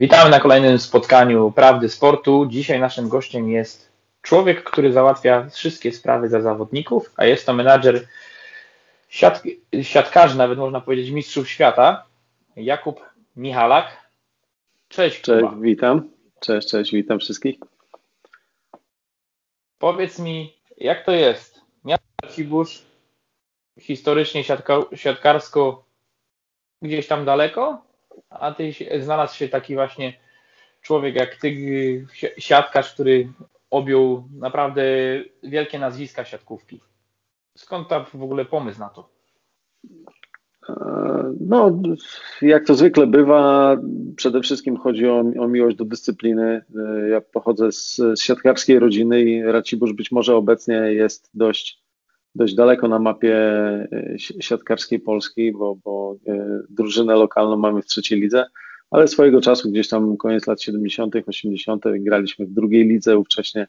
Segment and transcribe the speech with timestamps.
[0.00, 2.46] Witamy na kolejnym spotkaniu Prawdy Sportu.
[2.46, 3.92] Dzisiaj naszym gościem jest
[4.22, 8.06] człowiek, który załatwia wszystkie sprawy za zawodników, a jest to menadżer
[9.08, 9.42] siat,
[9.82, 12.04] siatkarzy, nawet można powiedzieć mistrzów świata,
[12.56, 13.00] Jakub
[13.36, 13.86] Michalak.
[14.88, 15.20] Cześć.
[15.20, 15.56] Cześć, Kuba.
[15.60, 16.10] witam.
[16.40, 17.58] Cześć, cześć, witam wszystkich.
[19.78, 21.60] Powiedz mi, jak to jest?
[21.84, 22.82] Miasto Cibórz,
[23.80, 25.84] historycznie siatka, siatkarsko
[26.82, 27.89] gdzieś tam daleko,
[28.30, 30.12] a ty znalazł się taki właśnie
[30.82, 32.06] człowiek jak ty,
[32.38, 33.28] siatkarz, który
[33.70, 34.82] objął naprawdę
[35.42, 36.80] wielkie nazwiska siatkówki.
[37.56, 39.08] Skąd tam w ogóle pomysł na to?
[41.40, 41.82] No,
[42.42, 43.76] jak to zwykle bywa,
[44.16, 46.64] przede wszystkim chodzi o, o miłość do dyscypliny.
[47.10, 51.79] Ja pochodzę z, z siatkarskiej rodziny i Racibórz być może obecnie jest dość,
[52.34, 58.20] dość daleko na mapie e, siatkarskiej Polski, bo, bo e, drużynę lokalną mamy w trzeciej
[58.20, 58.46] lidze,
[58.90, 63.66] ale swojego czasu, gdzieś tam koniec lat 70., 80., graliśmy w drugiej lidze ówcześnie.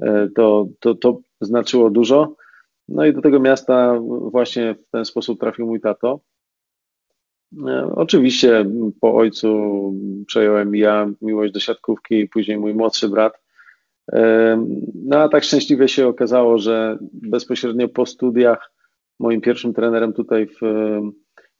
[0.00, 2.36] E, to, to, to znaczyło dużo.
[2.88, 3.98] No i do tego miasta
[4.30, 6.20] właśnie w ten sposób trafił mój tato.
[7.94, 8.64] Oczywiście
[9.00, 9.48] po ojcu
[10.26, 13.42] przejąłem ja miłość do siatkówki, później mój młodszy brat.
[14.94, 18.72] No a tak szczęśliwie się okazało, że bezpośrednio po studiach
[19.20, 20.60] moim pierwszym trenerem tutaj w,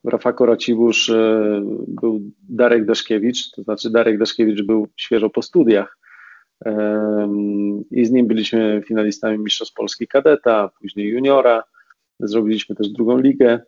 [0.04, 5.98] w Rafako Racibórz e, był Darek Daszkiewicz, to znaczy Darek Daszkiewicz był świeżo po studiach
[7.90, 11.64] i z nim byliśmy finalistami Mistrzostw Polski Kadeta, później Juniora,
[12.20, 13.60] zrobiliśmy też drugą ligę.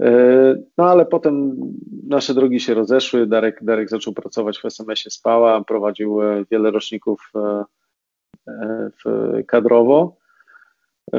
[0.00, 1.56] E, no ale potem
[2.06, 7.32] nasze drogi się rozeszły, Darek, Darek zaczął pracować w SMS-ie Spała, prowadził e, wiele roczników
[8.46, 8.90] e,
[9.46, 10.16] kadrowo.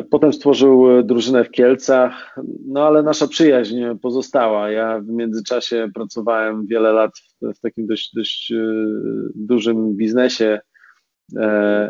[0.09, 2.36] Potem stworzył drużynę w Kielcach,
[2.67, 4.69] no ale nasza przyjaźń pozostała.
[4.69, 8.53] Ja w międzyczasie pracowałem wiele lat w, takim dość, dość
[9.36, 10.59] dużym biznesie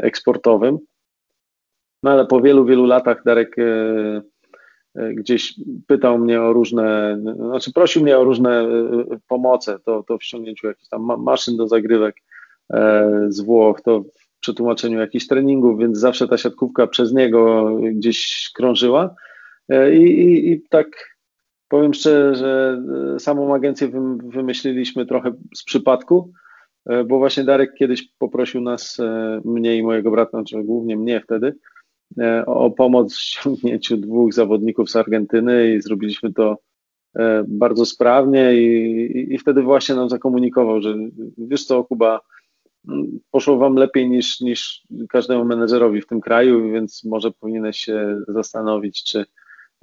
[0.01, 0.77] eksportowym.
[2.03, 3.56] No ale po wielu, wielu latach Darek
[5.13, 5.56] gdzieś
[5.88, 8.68] pytał mnie o różne, znaczy prosił mnie o różne e,
[9.28, 12.16] pomoce, to, to w ściągnięciu jakichś tam maszyn do zagrywek
[12.74, 18.52] e, z Włoch, to w przetłumaczeniu jakichś treningów, więc zawsze ta siatkówka przez niego gdzieś
[18.56, 19.16] krążyła.
[19.94, 20.88] I, i, i tak
[21.68, 22.80] powiem szczerze, że
[23.19, 23.91] samą agencję
[24.24, 26.31] wymyśliliśmy trochę z przypadku,
[26.86, 28.97] bo właśnie Darek kiedyś poprosił nas,
[29.46, 31.76] mnie i mojego brata, znaczy głównie mnie wtedy, E,
[32.45, 36.57] o pomoc w ściągnięciu dwóch zawodników z Argentyny i zrobiliśmy to
[37.16, 40.95] e, bardzo sprawnie i, i wtedy właśnie nam zakomunikował, że
[41.38, 42.19] wiesz co, Kuba,
[43.31, 49.03] poszło wam lepiej niż, niż każdemu menedżerowi w tym kraju, więc może powinieneś się zastanowić,
[49.03, 49.25] czy,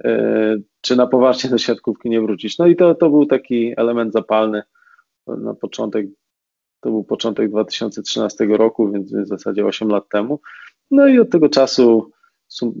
[0.03, 2.57] e, czy na poważnie do siatkówki nie wrócić.
[2.57, 4.63] No i to, to był taki element zapalny
[5.27, 6.05] na początek,
[6.81, 10.39] to był początek 2013 roku, więc w zasadzie 8 lat temu.
[10.91, 12.11] No i od tego czasu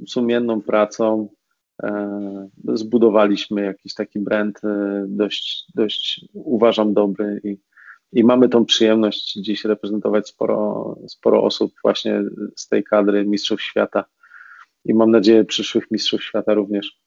[0.07, 1.29] sumienną pracą
[1.83, 7.57] e, zbudowaliśmy jakiś taki brand e, dość, dość uważam dobry i,
[8.11, 12.23] i mamy tą przyjemność dziś reprezentować sporo, sporo osób właśnie
[12.55, 14.05] z tej kadry Mistrzów Świata
[14.85, 17.05] i mam nadzieję przyszłych Mistrzów Świata również.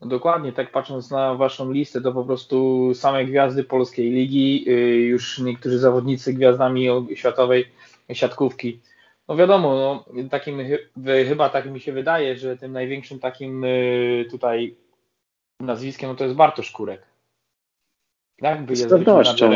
[0.00, 4.72] No dokładnie, tak patrząc na Waszą listę, to po prostu same gwiazdy polskiej ligi, y,
[5.00, 7.68] już niektórzy zawodnicy gwiazdami światowej
[8.12, 8.80] siatkówki
[9.28, 10.58] no wiadomo, no, takim,
[11.28, 14.76] chyba tak mi się wydaje, że tym największym takim y, tutaj
[15.60, 17.02] nazwiskiem no to jest Bartosz Kurek.
[18.40, 19.50] Tak by jest pewnością.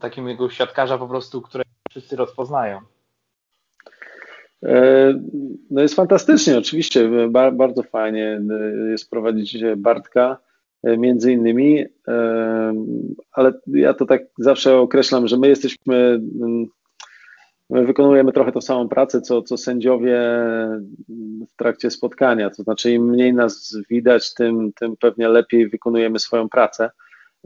[0.00, 2.80] takim jego siatkarza po prostu, które wszyscy rozpoznają.
[4.62, 5.14] E,
[5.70, 7.10] no jest fantastycznie, oczywiście,
[7.52, 8.40] bardzo fajnie
[8.90, 10.38] jest prowadzić Bartka
[10.82, 12.72] e, między innymi, e,
[13.32, 16.20] ale ja to tak zawsze określam, że my jesteśmy
[17.70, 20.20] My wykonujemy trochę tą samą pracę, co, co sędziowie
[21.48, 22.50] w trakcie spotkania.
[22.50, 26.90] To znaczy, im mniej nas widać, tym, tym pewnie lepiej wykonujemy swoją pracę.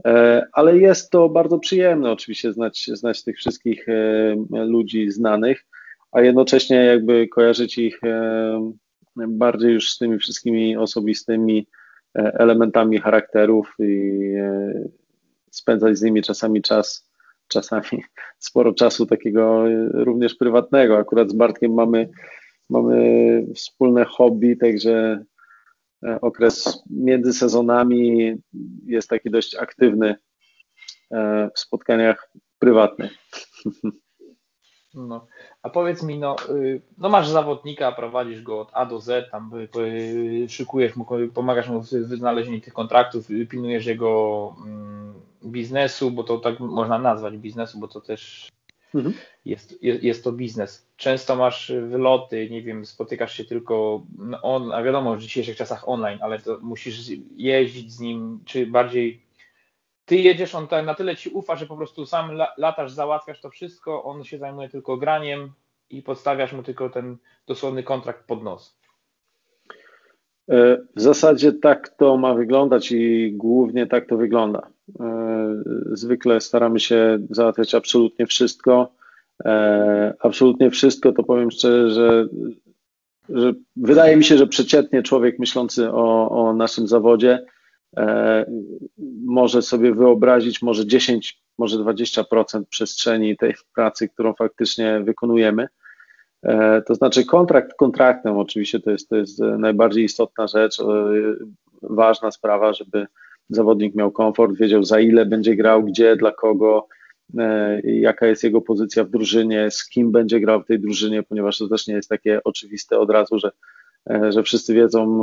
[0.05, 5.65] E, ale jest to bardzo przyjemne, oczywiście, znać, znać tych wszystkich e, ludzi znanych,
[6.11, 8.71] a jednocześnie jakby kojarzyć ich e,
[9.15, 11.67] bardziej już z tymi wszystkimi osobistymi
[12.13, 14.33] elementami charakterów i
[15.51, 17.10] spędzać z nimi czasami czas
[17.51, 18.03] czasami
[18.39, 20.97] sporo czasu takiego e, również prywatnego.
[20.97, 22.09] Akurat z Bartkiem mamy,
[22.69, 25.25] mamy wspólne hobby, także
[26.03, 28.33] e, okres między sezonami
[28.85, 30.15] jest taki dość aktywny
[31.11, 33.11] e, w spotkaniach prywatnych.
[34.93, 35.27] No.
[35.61, 39.51] A powiedz mi, no, y, no masz zawodnika, prowadzisz go od A do Z, tam
[40.47, 45.13] szykujesz mu, pomagasz mu w znalezieniu tych kontraktów, pilnujesz jego mm,
[45.45, 48.51] biznesu, bo to tak można nazwać biznesu, bo to też
[48.95, 49.15] mhm.
[49.45, 50.85] jest, jest, jest to biznes.
[50.97, 54.03] Często masz wyloty, nie wiem, spotykasz się tylko
[54.41, 59.21] on, a wiadomo, w dzisiejszych czasach online, ale to musisz jeździć z nim, czy bardziej
[60.05, 63.49] ty jedziesz, on tak na tyle ci ufa, że po prostu sam latasz, załatwiasz to
[63.49, 65.51] wszystko, on się zajmuje tylko graniem
[65.89, 67.17] i podstawiasz mu tylko ten
[67.47, 68.81] dosłowny kontrakt pod nos.
[70.49, 74.67] E, w zasadzie tak to ma wyglądać i głównie tak to wygląda.
[74.99, 78.91] E, zwykle staramy się załatwiać absolutnie wszystko.
[79.45, 82.27] E, absolutnie wszystko to powiem szczerze, że,
[83.29, 87.45] że wydaje mi się, że przeciętnie człowiek myślący o, o naszym zawodzie
[89.25, 95.67] może sobie wyobrazić może 10, może 20% przestrzeni tej pracy, którą faktycznie wykonujemy.
[96.43, 100.85] E, to znaczy kontrakt kontraktem oczywiście to jest, to jest najbardziej istotna rzecz, e,
[101.81, 103.07] ważna sprawa, żeby
[103.49, 106.87] zawodnik miał komfort, wiedział za ile będzie grał, gdzie, dla kogo,
[107.37, 111.57] e, jaka jest jego pozycja w drużynie, z kim będzie grał w tej drużynie, ponieważ
[111.57, 113.51] to też nie jest takie oczywiste od razu, że,
[114.29, 115.21] że wszyscy wiedzą,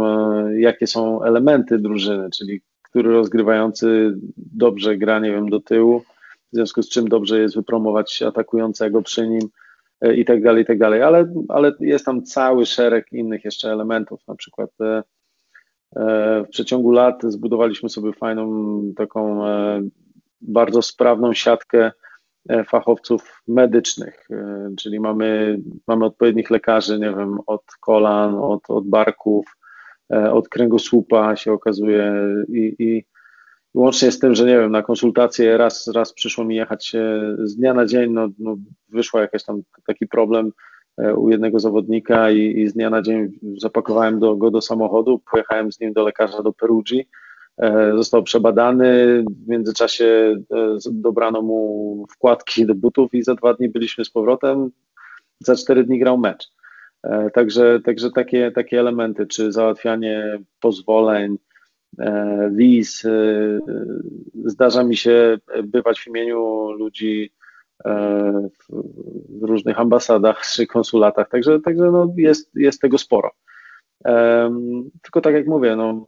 [0.56, 6.02] jakie są elementy drużyny, czyli który rozgrywający dobrze gra, nie wiem, do tyłu,
[6.52, 9.48] w związku z czym dobrze jest wypromować atakującego przy nim,
[10.00, 13.72] E, i tak dalej, i tak dalej, ale, ale jest tam cały szereg innych jeszcze
[13.72, 15.02] elementów, na przykład e,
[15.96, 19.40] e, w przeciągu lat zbudowaliśmy sobie fajną, taką
[20.40, 21.92] bardzo sprawną siatkę
[22.67, 24.29] fachowców medycznych,
[24.79, 29.56] czyli mamy, mamy odpowiednich lekarzy, nie wiem, od kolan, od, od barków,
[30.32, 32.14] od kręgosłupa się okazuje
[32.49, 33.05] i, i
[33.75, 36.93] Łącznie z tym, że nie wiem, na konsultację raz, raz przyszło mi jechać
[37.38, 38.56] z dnia na dzień, no, no
[38.88, 40.52] wyszła jakiś tam taki problem
[40.99, 45.23] e, u jednego zawodnika i, i z dnia na dzień zapakowałem do, go do samochodu,
[45.31, 47.27] pojechałem z nim do lekarza do Perugii, e,
[47.96, 54.05] został przebadany, w międzyczasie e, dobrano mu wkładki do butów i za dwa dni byliśmy
[54.05, 54.70] z powrotem,
[55.40, 56.49] za cztery dni grał mecz.
[57.34, 61.38] Także, także takie, takie elementy, czy załatwianie pozwoleń,
[61.99, 63.05] E, wiz.
[63.05, 63.10] E,
[64.44, 67.32] zdarza mi się bywać w imieniu ludzi
[67.84, 68.49] e,
[69.28, 73.31] w różnych ambasadach czy konsulatach, także, także no jest, jest tego sporo.
[75.02, 76.06] Tylko tak jak mówię, no,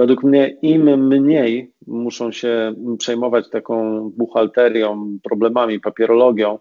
[0.00, 6.58] według mnie im mniej muszą się przejmować taką buchalterią, problemami, papierologią,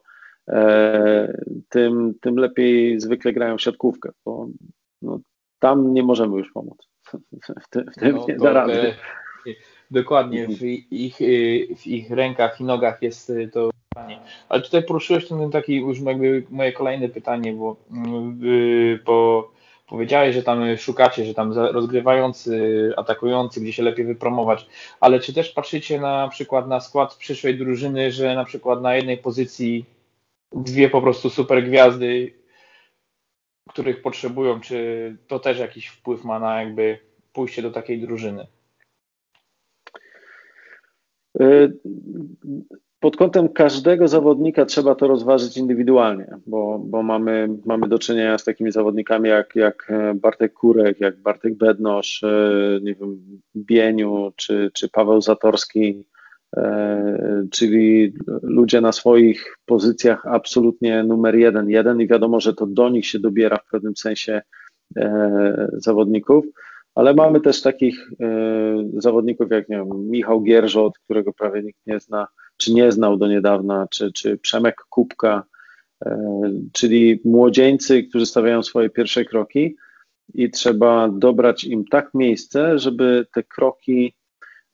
[1.70, 4.48] tym, tym lepiej zwykle grają w siatkówkę, bo
[5.02, 5.20] no,
[5.60, 6.78] tam nie możemy już pomóc
[7.62, 8.94] w, tym, w tym no, nie da rady.
[9.92, 11.18] Dokładnie, w ich,
[11.78, 14.20] w ich rękach i nogach jest y, to pytanie.
[14.50, 17.76] Ale tutaj poruszyłeś ten taki już jakby moje kolejne pytanie, bo,
[19.06, 19.59] bo mm,
[19.90, 24.68] powiedziałeś, że tam szukacie, że tam rozgrywający, atakujący, gdzie się lepiej wypromować,
[25.00, 29.18] ale czy też patrzycie na przykład na skład przyszłej drużyny, że na przykład na jednej
[29.18, 29.86] pozycji
[30.52, 32.40] dwie po prostu super gwiazdy
[33.70, 37.00] których potrzebują, czy to też jakiś wpływ ma na jakby
[37.34, 38.48] pójście do takiej drużyny?
[43.00, 48.44] Pod kątem każdego zawodnika trzeba to rozważyć indywidualnie, bo, bo mamy, mamy do czynienia z
[48.44, 54.90] takimi zawodnikami jak, jak Bartek Kurek, jak Bartek Bednosz, y, nie wiem, Bieniu czy, czy
[54.90, 56.06] Paweł Zatorski,
[56.58, 62.90] E, czyli ludzie na swoich pozycjach absolutnie numer jeden, jeden i wiadomo, że to do
[62.90, 64.42] nich się dobiera w pewnym sensie
[64.98, 66.46] e, zawodników,
[66.96, 68.30] ale mamy też takich e,
[68.94, 72.28] zawodników jak nie wiem, Michał Gierżot, którego prawie nikt nie zna,
[72.60, 75.44] czy nie znał do niedawna, czy, czy Przemek Kubka,
[76.74, 79.76] czyli młodzieńcy, którzy stawiają swoje pierwsze kroki
[80.34, 84.14] i trzeba dobrać im tak miejsce, żeby te kroki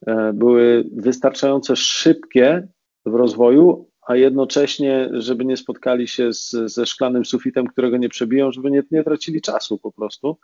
[0.06, 2.68] E, były wystarczająco szybkie
[3.06, 8.52] w rozwoju, a jednocześnie, żeby nie spotkali się z, ze szklanym sufitem, którego nie przebiją,
[8.52, 10.38] żeby nie, nie tracili czasu po prostu,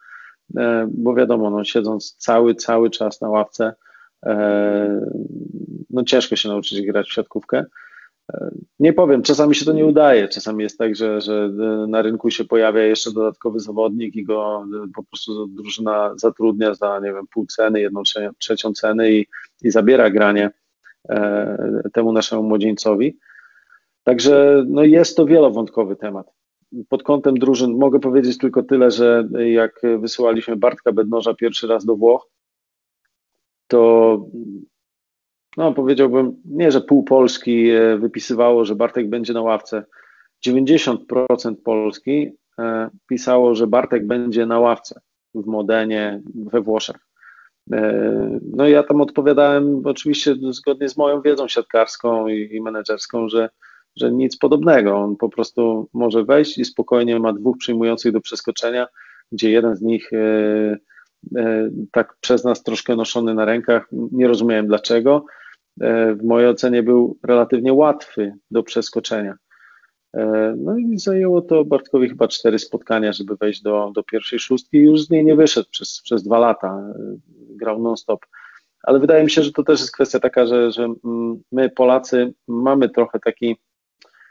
[0.58, 3.74] e, bo wiadomo, no, siedząc cały, cały czas na ławce,
[4.26, 5.12] e,
[5.94, 7.66] no ciężko się nauczyć grać w siatkówkę.
[8.80, 11.50] Nie powiem, czasami się to nie udaje, czasami jest tak, że, że
[11.88, 17.14] na rynku się pojawia jeszcze dodatkowy zawodnik i go po prostu drużyna zatrudnia za, nie
[17.14, 18.04] wiem, pół ceny, jedną
[18.38, 19.26] trzecią ceny i,
[19.62, 20.52] i zabiera granie
[21.10, 23.18] e, temu naszemu młodzieńcowi.
[24.04, 26.28] Także no jest to wielowątkowy temat.
[26.90, 31.96] Pod kątem drużyn mogę powiedzieć tylko tyle, że jak wysyłaliśmy Bartka Bednoża pierwszy raz do
[31.96, 32.28] Włoch,
[33.68, 34.26] to
[35.58, 39.86] no powiedziałbym, nie, że pół Polski e, wypisywało, że Bartek będzie na ławce.
[40.48, 40.98] 90%
[41.64, 45.02] Polski e, pisało, że Bartek będzie na ławce
[45.36, 46.96] w Modenie we Włoszech.
[48.54, 53.50] No ja tam odpowiadałem oczywiście zgodnie z moją wiedzą siatkarską i, i menedżerską, że,
[53.96, 54.98] że nic podobnego.
[54.98, 58.88] On po prostu może wejść i spokojnie ma dwóch przyjmujących do przeskoczenia,
[59.32, 60.12] gdzie jeden z nich
[61.92, 65.26] tak przez nas troszkę noszony na rękach, nie rozumiałem dlaczego,
[66.16, 69.38] w mojej ocenie był relatywnie łatwy do przeskoczenia.
[70.14, 74.78] E, no i zajęło to Bartkowi chyba cztery spotkania, żeby wejść do, do pierwszej szóstki
[74.78, 76.68] i już z niej nie wyszedł przez, przez dwa lata.
[76.68, 77.18] E,
[77.56, 78.26] grał non-stop.
[78.84, 80.94] Ale wydaje mi się, że to też jest kwestia taka, że, że
[81.52, 83.58] my Polacy mamy trochę taki,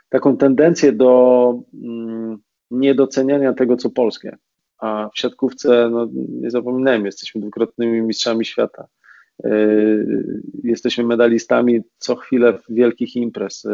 [0.09, 2.39] taką tendencję do mm,
[2.71, 4.37] niedoceniania tego, co polskie.
[4.79, 8.87] A w siatkówce, no, nie zapominajmy, jesteśmy dwukrotnymi mistrzami świata.
[9.45, 9.51] E,
[10.65, 13.67] jesteśmy medalistami co chwilę wielkich imprez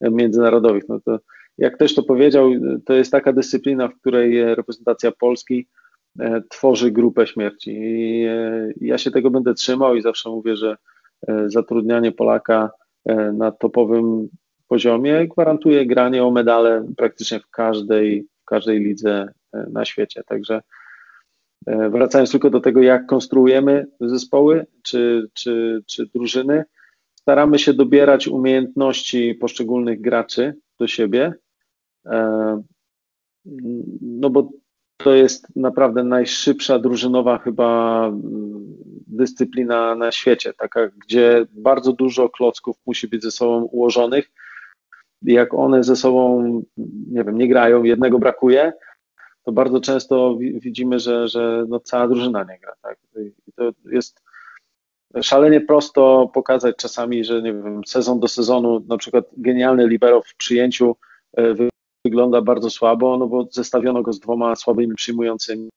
[0.00, 0.88] międzynarodowych.
[0.88, 1.18] No to
[1.58, 2.50] jak ktoś to powiedział,
[2.84, 5.66] to jest taka dyscyplina, w której reprezentacja Polski
[6.20, 7.70] e, tworzy grupę śmierci.
[7.70, 8.26] I
[8.80, 10.76] ja się tego będę trzymał i zawsze mówię, że
[11.46, 12.70] zatrudnianie Polaka
[13.32, 14.28] na topowym
[14.68, 20.22] poziomie gwarantuje granie o medale praktycznie w każdej, w każdej lidze na świecie.
[20.26, 20.60] Także
[21.66, 26.64] wracając tylko do tego, jak konstruujemy zespoły czy, czy, czy drużyny,
[27.14, 31.34] staramy się dobierać umiejętności poszczególnych graczy do siebie,
[32.06, 32.62] e,
[34.00, 34.50] no bo
[34.96, 38.10] to jest naprawdę najszybsza drużynowa chyba
[39.06, 44.30] dyscyplina na świecie, taka, gdzie bardzo dużo klocków musi być ze sobą ułożonych.
[45.22, 46.42] Jak one ze sobą,
[47.10, 48.72] nie wiem, nie grają, jednego brakuje,
[49.44, 52.72] to bardzo często widzimy, że, że no cała drużyna nie gra.
[52.82, 52.98] Tak?
[53.48, 54.22] I to jest
[55.22, 60.34] szalenie prosto pokazać czasami, że nie wiem, sezon do sezonu, na przykład genialny libero w
[60.34, 60.96] przyjęciu
[61.36, 61.54] e,
[62.04, 65.68] wygląda bardzo słabo, no bo zestawiono go z dwoma słabymi przyjmującymi.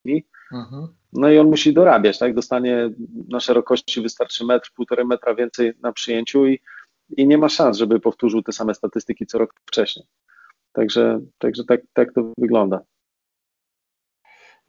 [0.51, 0.87] Mhm.
[1.13, 2.33] No i on musi dorabiać, tak?
[2.33, 2.89] Dostanie
[3.29, 6.59] na szerokości wystarczy metr, półtorej metra więcej na przyjęciu i,
[7.17, 10.05] i nie ma szans, żeby powtórzył te same statystyki co rok wcześniej.
[10.73, 12.81] Także, także tak, tak to wygląda.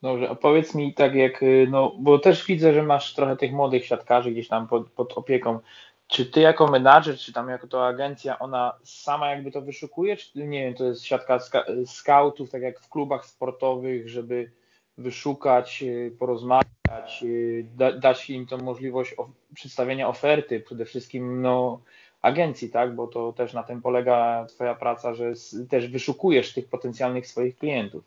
[0.02, 3.86] Dobrze, opowiedz mi tak jak, y, no bo też widzę, że masz trochę tych młodych
[3.86, 5.58] siatkarzy gdzieś tam pod, pod opieką.
[6.06, 10.46] Czy ty jako menadżer, czy tam jako to agencja, ona sama jakby to wyszukuje, czy
[10.46, 11.38] nie wiem, to jest siatka
[11.86, 14.50] scoutów, tak jak w klubach sportowych, żeby
[14.98, 19.14] wyszukać, y, porozmawiać, y, da, dać im tą możliwość
[19.54, 21.80] przedstawienia oferty, przede wszystkim no,
[22.22, 25.32] agencji, tak, bo to też na tym polega twoja praca, że
[25.70, 28.04] też wyszukujesz tych potencjalnych swoich klientów.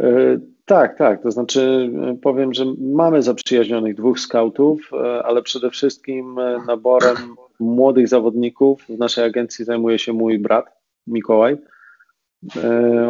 [0.00, 1.22] E, tak, tak.
[1.22, 6.36] To znaczy, e, powiem, że mamy zaprzyjaźnionych dwóch skautów, e, ale przede wszystkim
[6.66, 7.16] naborem
[7.60, 10.66] młodych zawodników w naszej agencji zajmuje się mój brat
[11.06, 11.56] Mikołaj.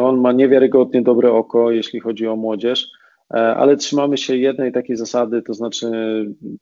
[0.01, 2.87] On ma niewiarygodnie dobre oko, jeśli chodzi o młodzież,
[3.29, 5.87] ale trzymamy się jednej takiej zasady, to znaczy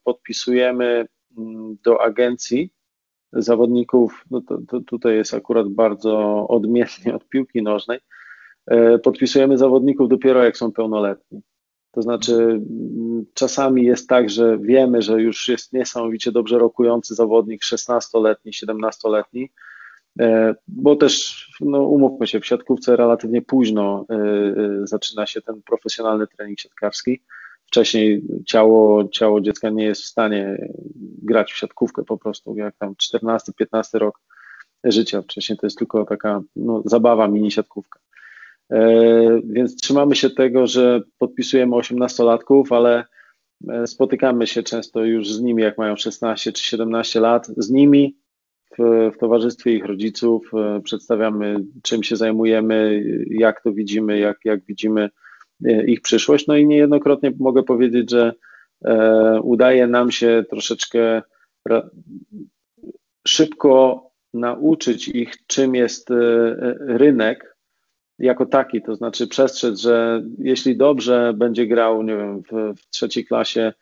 [0.03, 1.05] podpisujemy
[1.37, 2.69] mm, do agencji
[3.33, 7.99] zawodników, no to, to tutaj jest akurat bardzo odmiennie od piłki nożnej,
[9.03, 11.41] podpisujemy zawodników dopiero jak są pełnoletni.
[11.95, 12.61] To znaczy,
[13.33, 19.51] czasami jest tak, że wiemy, że już jest niesamowicie dobrze rokujący zawodnik 16-letni, 17-letni,
[20.19, 24.17] e, bo też, no, umówmy się, w siatkówce relatywnie późno e,
[24.83, 27.21] zaczyna się ten profesjonalny trening siatkarski.
[27.65, 30.69] Wcześniej ciało, ciało dziecka nie jest w stanie
[31.23, 34.21] grać w siatkówkę po prostu, jak tam 14-15 rok
[34.83, 35.21] życia.
[35.21, 37.99] Wcześniej to jest tylko taka no, zabawa, mini siatkówka.
[38.71, 43.03] E, więc trzymamy się tego, że podpisujemy 18-latków, ale
[43.69, 48.17] e, spotykamy się często już z nimi, jak mają 16 czy 17 lat, z nimi
[48.77, 54.65] w, w towarzystwie ich rodziców, e, przedstawiamy czym się zajmujemy, jak to widzimy, jak, jak
[54.65, 55.09] widzimy
[55.87, 56.47] ich przyszłość.
[56.47, 58.33] No i niejednokrotnie mogę powiedzieć, że
[59.43, 61.21] udaje nam się troszeczkę
[63.27, 64.03] szybko
[64.33, 66.09] nauczyć ich, czym jest
[66.79, 67.54] rynek
[68.19, 73.25] jako taki, to znaczy przestrzec, że jeśli dobrze będzie grał, nie wiem, w, w trzeciej
[73.25, 73.73] klasie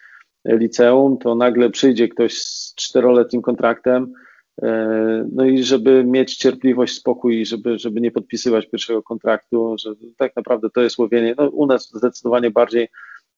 [0.45, 4.13] liceum, to nagle przyjdzie ktoś z czteroletnim kontraktem,
[4.61, 10.35] e, no i żeby mieć cierpliwość, spokój, żeby, żeby nie podpisywać pierwszego kontraktu, że tak
[10.35, 11.35] naprawdę to jest łowienie.
[11.37, 12.87] No, u nas zdecydowanie bardziej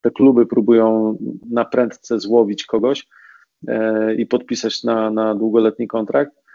[0.00, 1.16] te kluby próbują
[1.50, 3.06] na prędce złowić kogoś
[3.68, 6.45] e, i podpisać na, na długoletni kontrakt.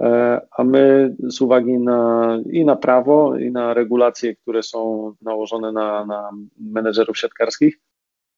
[0.00, 5.72] E, a my z uwagi na, i na prawo, i na regulacje, które są nałożone
[5.72, 7.78] na, na menedżerów siatkarskich,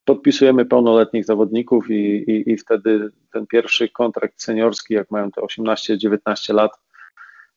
[0.05, 6.55] podpisujemy pełnoletnich zawodników i, i, i wtedy ten pierwszy kontrakt seniorski, jak mają te 18-19
[6.55, 6.71] lat,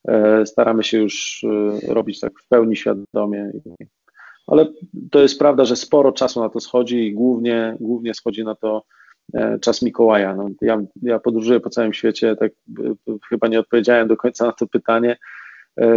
[0.07, 1.45] e, staramy się już
[1.88, 3.51] e, robić tak w pełni świadomie.
[4.48, 4.67] ale
[5.12, 8.83] to jest prawda, że sporo czasu na to schodzi i głównie, głównie schodzi na to
[9.61, 10.35] czas Mikołaja.
[10.35, 12.51] No, ja, ja podróżuję po całym świecie, tak
[13.29, 15.17] chyba nie odpowiedziałem do końca na to pytanie.
[15.79, 15.87] E,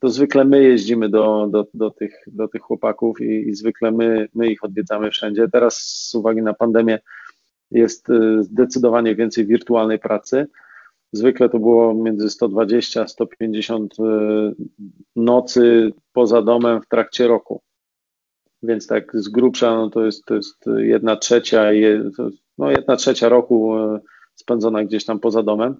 [0.00, 4.28] to zwykle my jeździmy do, do, do, tych, do tych chłopaków i, i zwykle my,
[4.34, 5.48] my ich odwiedzamy wszędzie.
[5.48, 6.98] Teraz z uwagi na pandemię
[7.70, 10.46] jest e, zdecydowanie więcej wirtualnej pracy.
[11.12, 14.02] Zwykle to było między 120 a 150 e,
[15.16, 17.62] nocy poza domem w trakcie roku.
[18.62, 21.64] Więc tak z grubsza no to, jest, to jest jedna trzecia,
[22.58, 23.74] no jedna trzecia roku
[24.34, 25.76] spędzona gdzieś tam poza domem.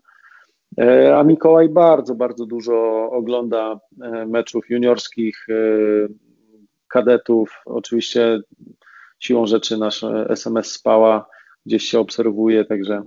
[0.79, 5.55] E, a Mikołaj bardzo, bardzo dużo ogląda e, meczów juniorskich, e,
[6.89, 7.63] kadetów.
[7.65, 8.41] Oczywiście
[9.19, 11.27] siłą rzeczy nasz SMS spała,
[11.67, 13.03] gdzieś się obserwuje, także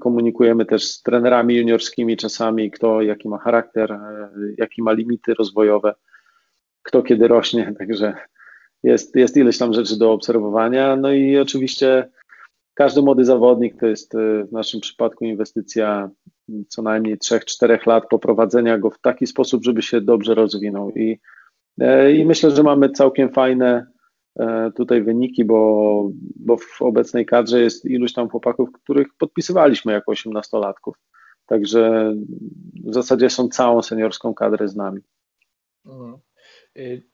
[0.00, 3.98] komunikujemy też z trenerami juniorskimi czasami, kto jaki ma charakter,
[4.58, 5.94] jaki ma limity rozwojowe,
[6.82, 8.14] kto kiedy rośnie, także
[8.84, 10.96] jest, jest ileś tam rzeczy do obserwowania.
[10.96, 12.10] No i oczywiście
[12.74, 14.12] każdy młody zawodnik to jest
[14.48, 16.10] w naszym przypadku inwestycja
[16.68, 20.90] co najmniej 3-4 lat poprowadzenia go w taki sposób, żeby się dobrze rozwinął.
[20.90, 21.20] I,
[21.80, 23.86] e, i myślę, że mamy całkiem fajne
[24.38, 30.12] e, tutaj wyniki, bo, bo w obecnej kadrze jest iluś tam chłopaków, których podpisywaliśmy jako
[30.12, 30.92] 18-latków.
[31.46, 32.14] Także
[32.84, 35.00] w zasadzie są całą seniorską kadrę z nami.
[35.86, 36.16] Mhm.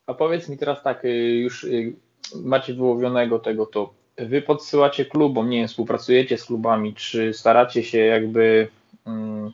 [0.07, 1.93] A powiedz mi teraz tak, y, już y,
[2.35, 7.99] macie wyłowionego tego, to wy podsyłacie klubom, nie wiem, współpracujecie z klubami, czy staracie się
[7.99, 8.69] jakby
[9.07, 9.53] Mm,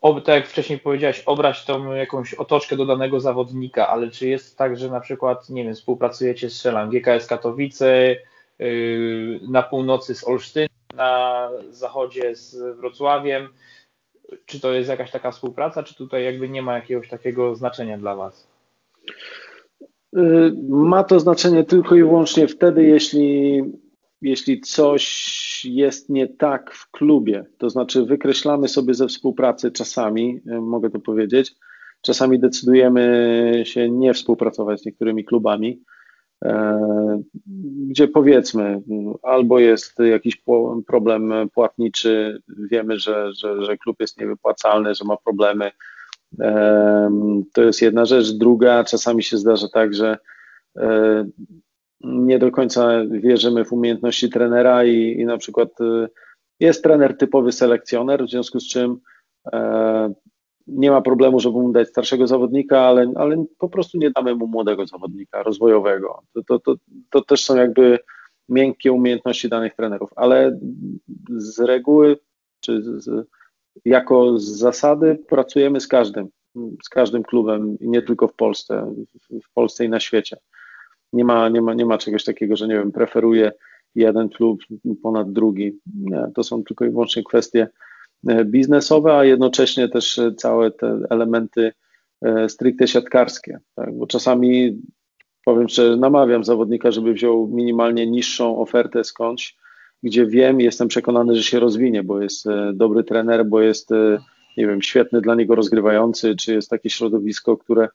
[0.00, 4.78] tak jak wcześniej powiedziałeś, obrać tą jakąś otoczkę do danego zawodnika, ale czy jest tak,
[4.78, 8.16] że na przykład, nie wiem, współpracujecie z strzelam GKS Katowice,
[8.58, 13.48] yy, na północy z Olsztynem, na zachodzie z Wrocławiem,
[14.46, 18.16] czy to jest jakaś taka współpraca, czy tutaj jakby nie ma jakiegoś takiego znaczenia dla
[18.16, 18.47] Was?
[20.12, 23.62] Yy, ma to znaczenie tylko i wyłącznie wtedy, jeśli
[24.22, 30.60] jeśli coś jest nie tak w klubie, to znaczy wykreślamy sobie ze współpracy czasami, e,
[30.60, 31.54] mogę to powiedzieć,
[32.02, 35.82] czasami decydujemy się nie współpracować z niektórymi klubami,
[36.44, 37.22] e,
[37.88, 38.82] gdzie powiedzmy,
[39.22, 40.42] albo jest jakiś
[40.86, 45.70] problem płatniczy, wiemy, że, że, że klub jest niewypłacalny, że ma problemy.
[46.40, 47.10] E,
[47.52, 48.30] to jest jedna rzecz.
[48.30, 50.18] Druga, czasami się zdarza tak, że
[52.00, 56.08] nie do końca wierzymy w umiejętności trenera i, i na przykład y,
[56.60, 58.96] jest trener typowy selekcjoner, w związku z czym
[59.52, 60.12] e,
[60.66, 64.46] nie ma problemu, żeby mu dać starszego zawodnika, ale, ale po prostu nie damy mu
[64.46, 66.22] młodego zawodnika rozwojowego.
[66.34, 66.74] To, to, to,
[67.10, 67.98] to też są jakby
[68.48, 70.58] miękkie umiejętności danych trenerów, ale
[71.28, 72.16] z reguły
[72.60, 73.28] czy z,
[73.84, 76.28] jako z zasady pracujemy z każdym,
[76.84, 78.94] z każdym klubem nie tylko w Polsce,
[79.30, 80.36] w, w Polsce i na świecie.
[81.12, 83.52] Nie ma, nie, ma, nie ma czegoś takiego, że nie wiem, preferuję
[83.94, 84.60] jeden klub
[85.02, 85.78] ponad drugi.
[86.00, 87.68] Nie, to są tylko i wyłącznie kwestie
[88.28, 91.72] e, biznesowe, a jednocześnie też e, całe te elementy
[92.22, 93.98] e, stricte siatkarskie, tak?
[93.98, 94.82] bo czasami
[95.44, 99.56] powiem szczerze, namawiam zawodnika, żeby wziął minimalnie niższą ofertę skądś,
[100.02, 103.90] gdzie wiem, jestem przekonany, że się rozwinie, bo jest dobry trener, bo jest,
[104.56, 107.88] nie wiem, świetny dla niego rozgrywający, czy jest takie środowisko, które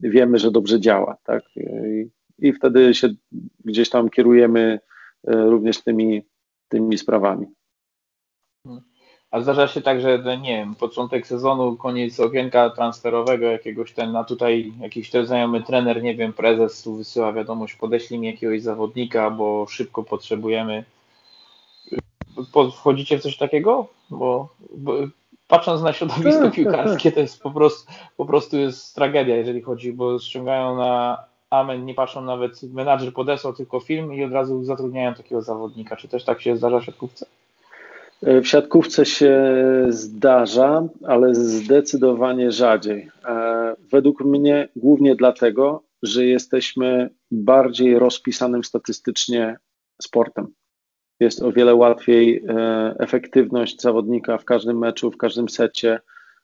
[0.00, 1.42] wiemy, że dobrze działa, tak?
[1.56, 3.08] I i wtedy się
[3.64, 4.80] gdzieś tam kierujemy
[5.26, 6.22] e, również tymi,
[6.68, 7.46] tymi sprawami.
[9.30, 14.24] A zdarza się tak, że nie wiem, początek sezonu, koniec okienka transferowego jakiegoś ten, a
[14.24, 19.30] tutaj jakiś ten znajomy trener, nie wiem, prezes tu wysyła wiadomość, podeślij mi jakiegoś zawodnika,
[19.30, 20.84] bo szybko potrzebujemy.
[22.72, 23.86] Wchodzicie w coś takiego?
[24.10, 24.92] Bo, bo
[25.48, 27.14] patrząc na środowisko tak, tak, piłkarskie, tak.
[27.14, 31.94] to jest po prostu, po prostu jest tragedia, jeżeli chodzi, bo ściągają na amen, nie
[31.94, 35.96] patrzą nawet, menadżer podesłał tylko film i od razu zatrudniają takiego zawodnika.
[35.96, 37.26] Czy też tak się zdarza w siatkówce?
[38.22, 39.54] W siatkówce się
[39.88, 43.08] zdarza, ale zdecydowanie rzadziej.
[43.24, 49.56] E, według mnie głównie dlatego, że jesteśmy bardziej rozpisanym statystycznie
[50.02, 50.48] sportem.
[51.20, 56.00] Jest o wiele łatwiej e, efektywność zawodnika w każdym meczu, w każdym secie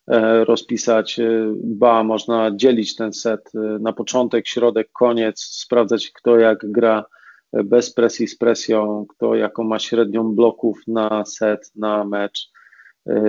[0.08, 6.58] E, rozpisać, e, ba, można dzielić ten set na początek, środek, koniec, sprawdzać kto jak
[6.72, 7.04] gra
[7.52, 12.50] bez presji, z presją, kto jaką ma średnią bloków na set, na mecz,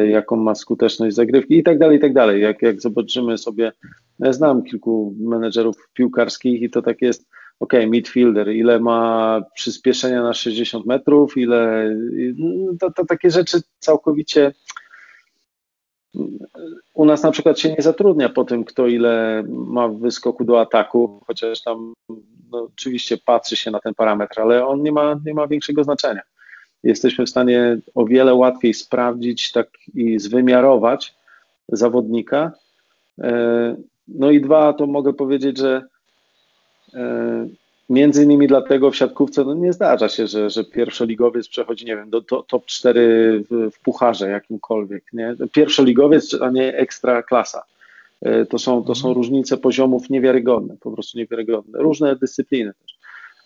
[0.08, 2.42] jaką ma skuteczność zagrywki i tak dalej, i tak dalej.
[2.42, 3.72] Jak, jak zobaczymy sobie,
[4.20, 7.28] ja znam kilku menedżerów piłkarskich i to tak jest,
[7.60, 11.90] ok, midfielder, ile ma przyspieszenia na 60 metrów, ile,
[12.80, 14.54] to, to takie rzeczy całkowicie
[16.94, 21.22] u nas na przykład się nie zatrudnia po tym, kto ile ma wyskoku do ataku,
[21.28, 21.94] chociaż tam
[22.52, 26.22] no, oczywiście patrzy się na ten parametr, ale on nie ma, nie ma większego znaczenia.
[26.84, 31.16] Jesteśmy w stanie o wiele łatwiej sprawdzić tak i zwymiarować
[31.70, 32.52] zawodnika.
[33.22, 33.76] E,
[34.08, 35.84] no i dwa, to mogę powiedzieć, że
[37.90, 42.10] Między innymi dlatego w siatkówce no nie zdarza się, że, że pierwszoligowiec przechodzi, nie wiem,
[42.10, 45.04] do, top 4 w, w pucharze jakimkolwiek.
[45.14, 45.36] Nie?
[45.52, 47.64] Pierwszoligowiec, a nie ekstra klasa.
[48.22, 49.16] E, to są, to są mhm.
[49.16, 51.80] różnice poziomów niewiarygodne, po prostu niewiarygodne.
[51.80, 52.98] Różne dyscypliny też.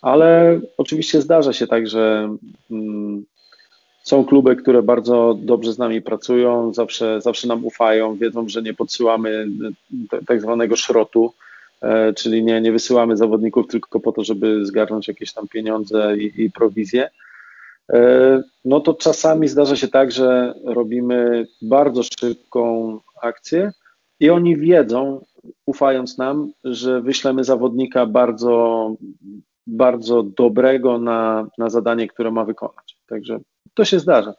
[0.01, 2.35] Ale oczywiście zdarza się tak, że
[2.71, 3.25] mm,
[4.03, 8.73] są kluby, które bardzo dobrze z nami pracują, zawsze, zawsze nam ufają, wiedzą, że nie
[8.73, 9.47] podsyłamy
[10.27, 11.48] tak zwanego szrotu, E,
[12.15, 16.51] czyli nie, nie wysyłamy zawodników tylko po to, żeby zgarnąć jakieś tam pieniądze i, i
[16.51, 17.09] prowizje,
[17.93, 23.71] e, no to czasami zdarza się tak, że robimy bardzo szybką akcję
[24.19, 25.25] i oni wiedzą,
[25.65, 28.95] ufając nam, że wyślemy zawodnika bardzo,
[29.67, 32.97] bardzo dobrego na, na zadanie, które ma wykonać.
[33.07, 33.39] Także
[33.73, 34.33] to się zdarza.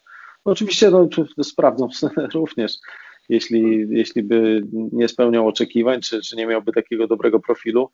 [0.45, 1.09] Oczywiście no,
[1.43, 1.89] sprawdzą
[2.35, 2.79] również
[3.31, 7.91] jeśli, jeśli by nie spełniał oczekiwań, czy, czy nie miałby takiego dobrego profilu,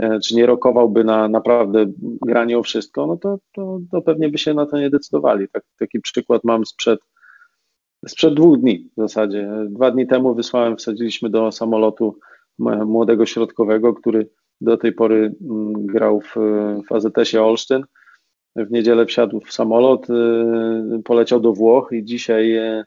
[0.00, 1.86] e, czy nie rokowałby na naprawdę
[2.26, 5.48] granie o wszystko, no to, to, to pewnie by się na to nie decydowali.
[5.48, 7.00] Tak, taki przykład mam sprzed,
[8.08, 9.50] sprzed dwóch dni w zasadzie.
[9.68, 12.18] Dwa dni temu wysłałem, wsadziliśmy do samolotu
[12.86, 14.28] młodego środkowego, który
[14.60, 16.34] do tej pory mm, grał w,
[16.88, 17.84] w AZS-ie Olsztyn.
[18.56, 20.14] W niedzielę wsiadł w samolot, e,
[21.04, 22.84] poleciał do Włoch i dzisiaj e,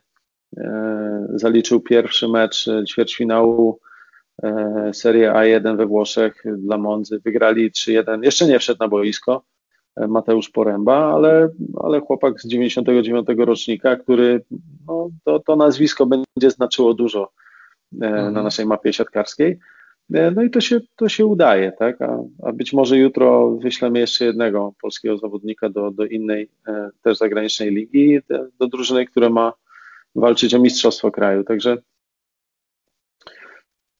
[1.34, 3.80] zaliczył pierwszy mecz e, ćwierćfinału
[4.42, 7.20] e, Serie A1 we Włoszech dla Monzy.
[7.24, 8.24] Wygrali 3-1.
[8.24, 9.42] Jeszcze nie wszedł na boisko
[10.08, 11.48] Mateusz Poręba, ale,
[11.82, 14.44] ale chłopak z 99 rocznika, który
[14.86, 17.32] no, to, to nazwisko będzie znaczyło dużo
[18.02, 18.34] mhm.
[18.34, 19.58] na naszej mapie siatkarskiej.
[20.10, 22.02] No i to się, to się udaje, tak?
[22.02, 26.50] A, a być może jutro wyślemy jeszcze jednego polskiego zawodnika do, do innej
[27.02, 28.18] też zagranicznej ligi,
[28.58, 29.52] do drużyny, która ma
[30.14, 31.44] walczyć o mistrzostwo kraju.
[31.44, 31.76] Także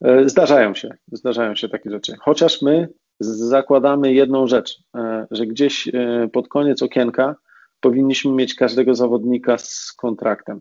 [0.05, 2.13] e, zdarzają się, zdarzają się takie rzeczy.
[2.21, 2.89] Chociaż my
[3.21, 7.37] zakładamy jedną rzecz, e, że gdzieś e, pod koniec okienka
[7.81, 10.61] powinniśmy mieć każdego zawodnika z kontraktem.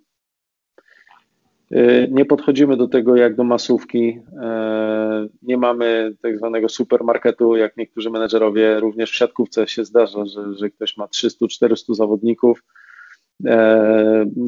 [2.11, 4.19] Nie podchodzimy do tego jak do masówki,
[5.41, 10.69] nie mamy tak zwanego supermarketu, jak niektórzy menedżerowie, również w siatkówce się zdarza, że, że
[10.69, 12.63] ktoś ma 300-400 zawodników,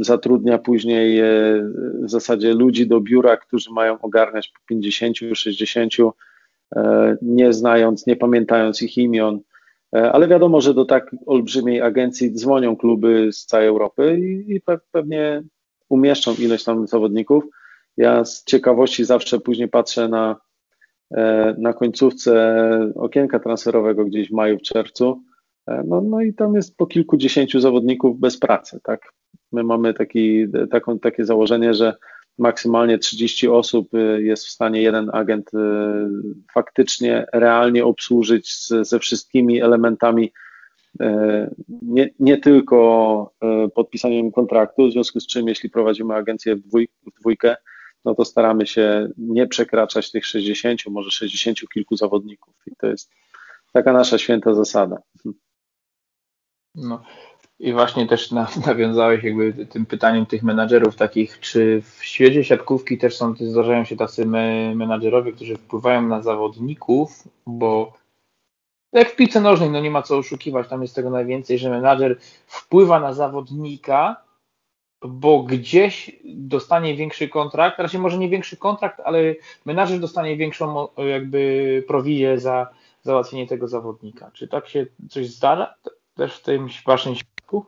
[0.01, 1.25] zatrudnia później e,
[2.03, 5.93] w zasadzie ludzi do biura, którzy mają ogarniać po 50, 60,
[6.75, 9.39] e, nie znając, nie pamiętając ich imion.
[9.91, 15.43] Ale wiadomo, że do tak olbrzymiej agencji dzwonią kluby z całej Europy i, pewnie
[15.89, 17.43] umieszczą ileś tam zawodników.
[17.97, 20.35] Ja z ciekawości zawsze później patrzę na,
[21.57, 22.61] na końcówce
[22.95, 25.28] okienka transferowego gdzieś w maju, w czerwcu E,
[25.85, 29.13] no, no i tam jest po kilkudziesięciu zawodników bez pracy, tak?
[29.51, 31.95] My mamy taki, taką, takie założenie, że
[32.37, 35.59] maksymalnie 30 osób e, jest w stanie jeden agent e,
[36.53, 40.31] faktycznie, realnie obsłużyć z, ze wszystkimi elementami,
[41.81, 43.31] nie, nie tylko
[43.75, 47.55] podpisaniem kontraktu, w związku z czym jeśli prowadzimy agencję w, dwój, w dwójkę,
[48.05, 53.11] no to staramy się nie przekraczać tych 60, może 60 kilku zawodników i to jest
[53.73, 55.01] taka nasza święta zasada.
[56.75, 57.03] No.
[57.59, 58.31] I właśnie też
[58.67, 63.97] nawiązałeś jakby tym pytaniem tych menadżerów takich, czy w świecie siatkówki też są, zdarzają się
[63.97, 64.25] tacy
[64.75, 67.93] menadżerowie, którzy wpływają na zawodników, bo
[68.93, 72.17] jak w piłce nożnej, no nie ma co oszukiwać, tam jest tego najwięcej, że menadżer
[72.47, 74.23] wpływa na zawodnika,
[75.01, 81.83] bo gdzieś dostanie większy kontrakt, raczej może nie większy kontrakt, ale menadżer dostanie większą jakby
[81.87, 82.69] prowizję za
[83.03, 84.31] załatwienie tego zawodnika.
[84.33, 85.75] Czy tak się coś zdarza?
[86.19, 87.65] Też w tym waszym świadku?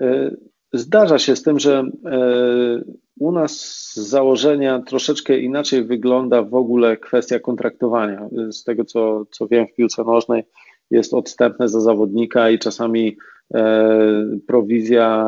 [0.00, 0.30] E,
[0.72, 2.20] zdarza się z tym, że e,
[3.20, 8.28] u nas z założenia troszeczkę inaczej wygląda w ogóle kwestia kontraktowania.
[8.50, 10.44] Z tego, co, co wiem w piłce nożnej,
[10.90, 13.16] jest odstępne za zawodnika i czasami
[13.54, 15.26] e, prowizja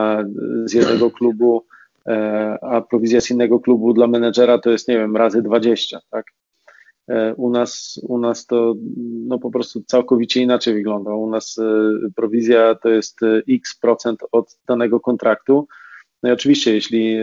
[0.64, 1.66] z jednego klubu,
[2.61, 6.26] a prowizja z innego klubu dla menedżera to jest, nie wiem, razy 20, tak?
[7.08, 8.74] E, u nas, u nas to
[9.26, 11.14] no, po prostu całkowicie inaczej wygląda.
[11.14, 11.64] U nas e,
[12.16, 15.68] prowizja to jest e, x procent od danego kontraktu.
[16.22, 17.16] No i oczywiście, jeśli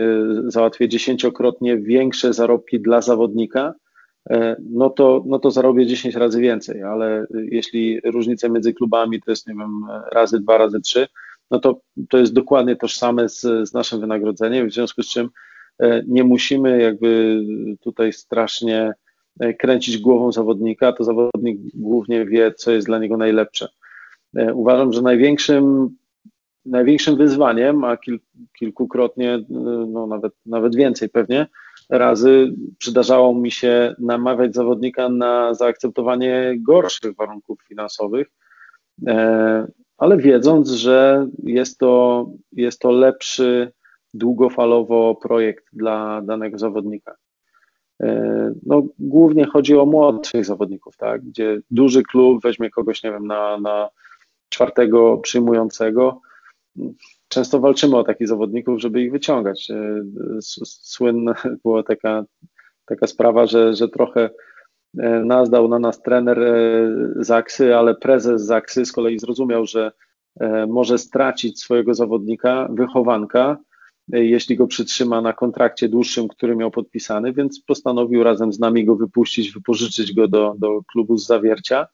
[0.46, 3.74] załatwię dziesięciokrotnie większe zarobki dla zawodnika,
[4.70, 9.46] no to, no to zarobię 10 razy więcej, ale jeśli różnica między klubami to jest,
[9.46, 11.06] nie wiem, razy dwa, razy trzy,
[11.50, 15.28] no to to jest dokładnie tożsame z, z naszym wynagrodzeniem, w związku z czym
[16.06, 17.40] nie musimy jakby
[17.80, 18.92] tutaj strasznie
[19.58, 23.68] kręcić głową zawodnika, to zawodnik głównie wie, co jest dla niego najlepsze.
[24.54, 25.96] Uważam, że największym,
[26.66, 28.20] największym wyzwaniem, a kil,
[28.58, 29.44] kilkukrotnie,
[29.88, 31.46] no nawet, nawet więcej pewnie,
[31.90, 38.26] razy przydarzało mi się namawiać zawodnika na zaakceptowanie gorszych warunków finansowych,
[39.06, 39.66] e,
[39.98, 43.72] ale wiedząc, że jest to, jest to lepszy
[44.14, 47.16] długofalowo projekt dla danego zawodnika.
[48.00, 53.26] E, no, głównie chodzi o młodszych zawodników, tak, gdzie duży klub weźmie kogoś, nie wiem,
[53.26, 53.88] na, na
[54.48, 56.20] czwartego przyjmującego,
[57.28, 59.70] często walczymy o takich zawodników, żeby ich wyciągać.
[59.70, 60.04] E,
[60.64, 61.34] słynna
[61.64, 62.24] była taka,
[62.84, 64.30] taka sprawa, że, że trochę
[64.98, 66.38] e, nas dał na nas trener
[67.16, 69.92] Zaksy, ale prezes Zaksy z kolei zrozumiał, że
[70.68, 73.56] może stracić swojego zawodnika, wychowanka,
[74.12, 78.96] jeśli go przytrzyma na kontrakcie dłuższym, który miał podpisany, więc postanowił razem z nami go
[78.96, 81.86] wypuścić, wypożyczyć go do, do klubu z zawiercia.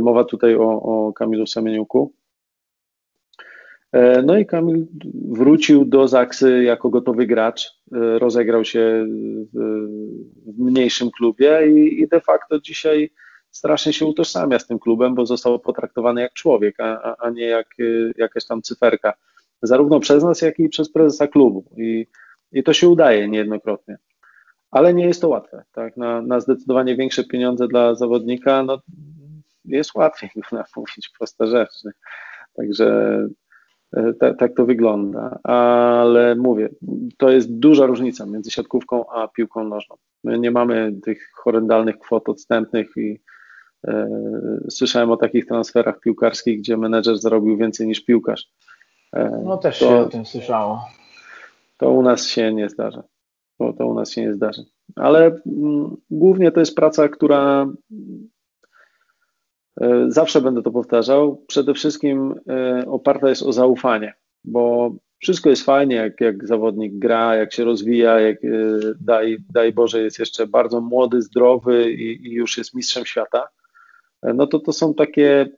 [0.00, 2.12] Mowa tutaj o, o Kamilu Samieniuku.
[3.92, 4.86] E, no i Kamil
[5.28, 9.06] wrócił do Zaksy jako gotowy gracz, e, rozegrał się
[10.46, 13.10] w mniejszym klubie i, i de facto dzisiaj
[13.50, 17.66] strasznie się utożsamia z tym klubem, bo został potraktowany jak człowiek, a, a nie jak
[17.80, 17.84] e,
[18.16, 19.12] jakaś tam cyferka.
[19.62, 21.64] Zarówno przez nas, jak i przez prezesa klubu.
[21.76, 22.06] I,
[22.52, 23.98] i to się udaje niejednokrotnie.
[24.70, 25.64] Ale nie jest to łatwe.
[25.72, 25.96] Tak?
[25.96, 28.78] Na, na zdecydowanie większe pieniądze dla zawodnika no,
[29.64, 31.90] jest łatwiej, można mówić proste rzeczy.
[32.56, 33.18] Także
[34.20, 36.68] tak, tak to wygląda, ale mówię,
[37.16, 39.96] to jest duża różnica między siatkówką a piłką nożną.
[40.24, 43.20] My nie mamy tych horrendalnych kwot odstępnych i
[43.88, 44.08] e,
[44.70, 48.48] słyszałem o takich transferach piłkarskich, gdzie menedżer zarobił więcej niż piłkarz.
[49.44, 50.84] No też to, się o tym słyszało.
[51.76, 53.02] To u nas się nie zdarza.
[53.58, 54.64] To, to u nas się nie zdarzy.
[54.96, 57.66] Ale mm, głównie to jest praca, która
[59.80, 61.44] E, zawsze będę to powtarzał.
[61.46, 67.36] Przede wszystkim e, oparta jest o zaufanie, bo wszystko jest fajnie, jak, jak zawodnik gra,
[67.36, 68.48] jak się rozwija, jak e,
[69.00, 73.48] daj, daj Boże jest jeszcze bardzo młody, zdrowy i, i już jest mistrzem świata.
[74.22, 75.48] No to to są takie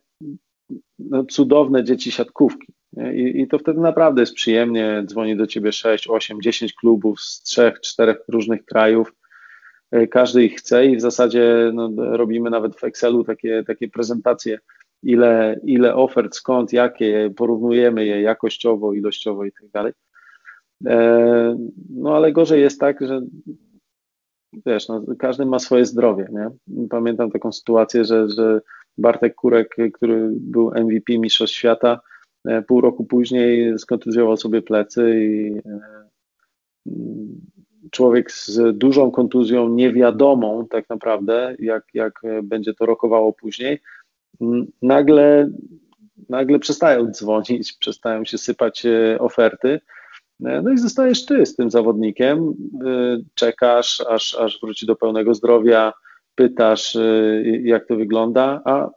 [0.99, 2.73] no, cudowne dzieci siatkówki.
[2.97, 5.03] I, I, to wtedy naprawdę jest przyjemnie.
[5.05, 9.13] Dzwoni do ciebie 6, 8, 10 klubów z trzech, czterech różnych krajów
[9.91, 14.59] E, każdy ich chce i w zasadzie no, robimy nawet w Excelu takie, takie prezentacje,
[15.03, 19.93] ile, ile ofert, skąd, jakie, porównujemy je jakościowo, ilościowo i tak dalej.
[20.85, 21.57] E,
[21.89, 23.21] no ale gorzej jest tak, że
[24.65, 26.49] wiesz, no, każdy ma swoje zdrowie, nie?
[26.89, 28.61] Pamiętam taką sytuację, że, że
[28.97, 31.99] Bartek Kurek, który był MVP Mistrzostw Świata,
[32.67, 35.61] pół roku później skontuzjował sobie plecy i
[37.91, 43.79] człowiek z dużą kontuzją, niewiadomą tak naprawdę, jak, jak będzie to rokowało później,
[44.81, 45.49] nagle,
[46.29, 49.79] nagle przestają dzwonić, przestają się sypać e, oferty.
[50.45, 52.53] E, no i zostajesz ty z tym zawodnikiem,
[52.85, 55.93] e, czekasz, aż, aż wróci do pełnego zdrowia,
[56.35, 56.97] pytasz,
[57.63, 58.89] jak to wygląda, a,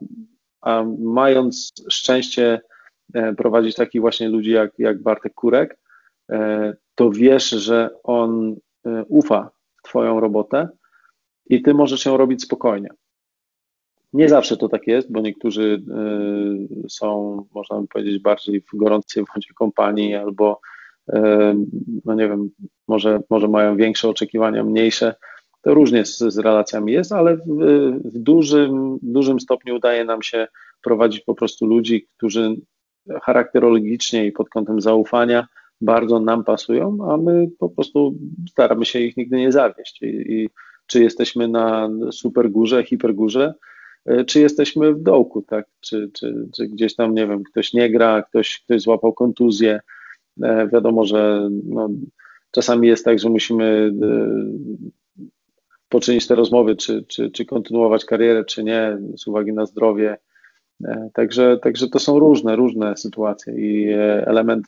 [0.60, 2.60] a mając szczęście
[3.36, 5.78] prowadzić takich właśnie ludzi jak, jak Bartek Kurek,
[6.94, 10.68] to wiesz, że on E, ufa w Twoją robotę
[11.46, 12.88] i Ty możesz ją robić spokojnie.
[14.12, 19.24] Nie zawsze to tak jest, bo niektórzy e, są, można by powiedzieć, bardziej w gorącej
[19.34, 20.60] wodzie kompanii albo,
[21.08, 21.54] e,
[22.04, 22.50] no nie wiem,
[22.88, 25.14] może, może mają większe oczekiwania, mniejsze.
[25.62, 27.46] To różnie z, z relacjami jest, ale w,
[28.04, 30.46] w dużym, dużym stopniu udaje nam się
[30.82, 32.56] prowadzić po prostu ludzi, którzy
[33.22, 35.48] charakterologicznie i pod kątem zaufania
[35.80, 38.14] bardzo nam pasują, a my po prostu
[38.50, 40.02] staramy się ich nigdy nie zawieść.
[40.02, 40.48] I, i
[40.86, 43.54] czy jesteśmy na super górze, hipergórze,
[44.06, 45.66] e, czy jesteśmy w dołku, tak?
[45.80, 49.80] Czy, czy, czy gdzieś tam, nie wiem, ktoś nie gra, ktoś, ktoś złapał kontuzję.
[50.42, 51.88] E, wiadomo, że no,
[52.50, 54.28] czasami jest tak, że musimy e,
[55.88, 60.16] poczynić te rozmowy, czy, czy, czy kontynuować karierę, czy nie, z uwagi na zdrowie.
[61.12, 63.92] Także, także to są różne, różne sytuacje i
[64.26, 64.66] element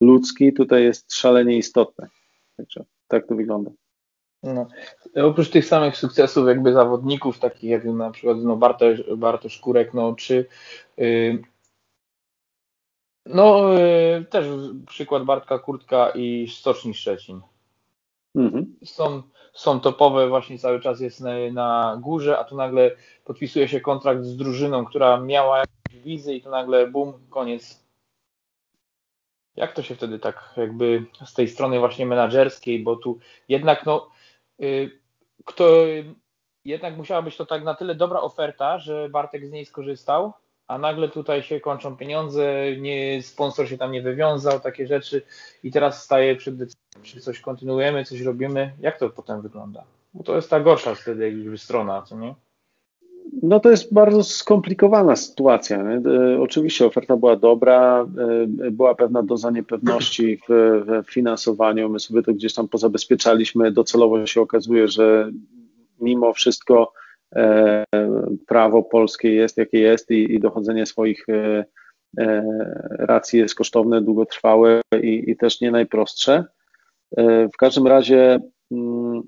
[0.00, 2.08] ludzki tutaj jest szalenie istotny.
[2.56, 3.70] Także tak to wygląda.
[4.42, 4.68] No.
[5.14, 10.14] Oprócz tych samych sukcesów jakby zawodników, takich jak na przykład no Bartosz, Bartosz Kurek, no
[10.14, 10.46] czy
[10.96, 11.42] yy,
[13.26, 14.46] no yy, też
[14.86, 17.40] przykład Bartka Kurtka i Stoczni Szczecin.
[18.36, 18.76] Mhm.
[18.84, 19.22] Są,
[19.52, 22.90] są topowe, właśnie cały czas jest na, na, górze, a tu nagle
[23.24, 27.86] podpisuje się kontrakt z drużyną, która miała jakąś wizję i to nagle bum, koniec
[29.56, 33.18] Jak to się wtedy tak jakby z tej strony właśnie menadżerskiej, bo tu
[33.48, 34.10] jednak no
[34.60, 35.00] y,
[35.44, 35.64] kto
[36.64, 40.32] jednak musiała być to tak na tyle dobra oferta, że Bartek z niej skorzystał,
[40.66, 45.22] a nagle tutaj się kończą pieniądze, nie, sponsor się tam nie wywiązał, takie rzeczy
[45.62, 48.72] i teraz staje przed decyzją, czy coś kontynuujemy, coś robimy.
[48.80, 49.84] Jak to potem wygląda?
[50.14, 52.34] Bo to jest ta gorsza wtedy jakby strona, co nie?
[53.42, 55.78] No to jest bardzo skomplikowana sytuacja.
[55.78, 56.00] E,
[56.40, 58.06] oczywiście oferta była dobra,
[58.64, 63.72] e, była pewna doza niepewności w, w finansowaniu, my sobie to gdzieś tam pozabezpieczaliśmy.
[63.72, 65.30] Docelowo się okazuje, że
[66.00, 66.92] mimo wszystko
[67.36, 67.84] e,
[68.46, 71.26] prawo polskie jest jakie jest i, i dochodzenie swoich
[72.90, 76.44] racji jest kosztowne, długotrwałe i, i też nie najprostsze.
[77.54, 78.38] W każdym razie
[78.70, 79.22] mm,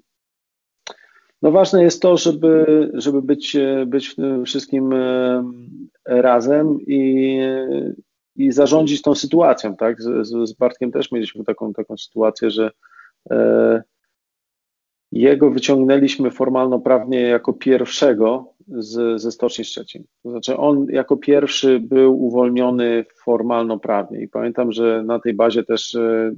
[1.42, 5.42] no ważne jest to, żeby, żeby być, być w tym wszystkim e,
[6.06, 7.38] razem i,
[8.36, 10.02] i zarządzić tą sytuacją, tak?
[10.02, 12.70] Z, z Bartkiem też mieliśmy taką, taką sytuację, że
[13.30, 13.82] e,
[15.12, 20.04] jego wyciągnęliśmy formalno-prawnie jako pierwszego z, ze Stoczni Szczecin.
[20.22, 25.94] To znaczy on jako pierwszy był uwolniony formalno-prawnie i pamiętam, że na tej bazie też
[25.94, 26.32] e,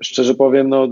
[0.00, 0.88] Szczerze powiem, no,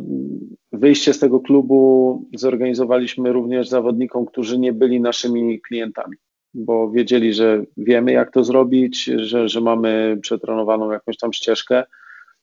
[0.72, 6.16] wyjście z tego klubu zorganizowaliśmy również zawodnikom, którzy nie byli naszymi klientami,
[6.54, 11.84] bo wiedzieli, że wiemy, jak to zrobić, że, że mamy przetrenowaną jakąś tam ścieżkę.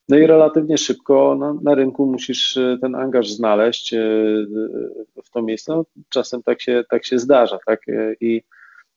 [0.09, 3.99] No i relatywnie szybko na, na rynku musisz e, ten angaż znaleźć e,
[5.23, 5.73] w to miejsce.
[5.75, 7.89] No, czasem tak się, tak się zdarza, tak?
[7.89, 8.41] E, I,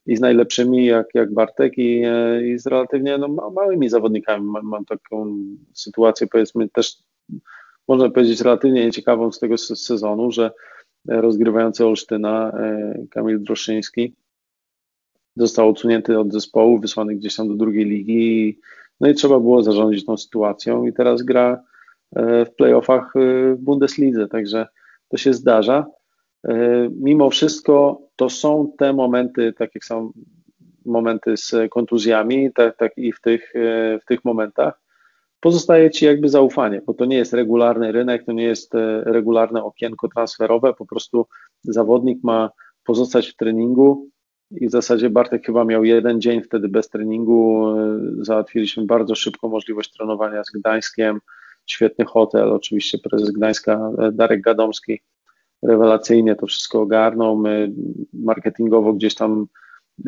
[0.07, 2.03] i z najlepszymi, jak, jak Bartek, i,
[2.47, 4.45] i z relatywnie no, małymi zawodnikami.
[4.47, 5.37] Mam, mam taką
[5.75, 6.97] sytuację, powiedzmy, też
[7.89, 10.51] można powiedzieć, relatywnie nieciekawą z tego sezonu, że
[11.09, 14.15] rozgrywający Olsztyna e, Kamil Droszyński
[15.37, 18.59] został odsunięty od zespołu, wysłany gdzieś tam do drugiej ligi.
[19.01, 21.63] No i trzeba było zarządzić tą sytuacją i teraz gra
[22.17, 24.67] e, w playoffach e, w Bundeslidze, także
[25.09, 25.87] to się zdarza.
[26.91, 30.13] Mimo wszystko to są te momenty, tak jak są
[30.85, 33.53] momenty z kontuzjami, tak, tak i w tych,
[34.03, 34.81] w tych momentach
[35.41, 39.65] pozostaje ci jakby zaufanie, bo to nie jest regularny rynek, to nie jest e, regularne
[39.65, 41.27] okienko transferowe, po prostu
[41.63, 42.51] zawodnik ma
[42.85, 44.09] pozostać w treningu
[44.51, 49.49] i w zasadzie Bartek chyba miał jeden dzień wtedy bez treningu, e, załatwiliśmy bardzo szybko
[49.49, 51.21] możliwość trenowania z Gdańskiem,
[51.67, 55.01] świetny hotel, oczywiście prezes Gdańska e, Darek Gadomski
[55.63, 57.73] rewelacyjnie to wszystko ogarnął, my
[58.13, 59.47] marketingowo gdzieś tam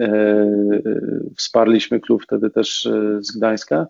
[0.00, 0.52] e,
[1.36, 2.88] wsparliśmy klub wtedy też
[3.20, 3.86] z Gdańska,